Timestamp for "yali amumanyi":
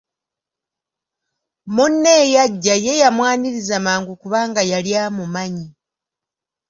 4.71-5.67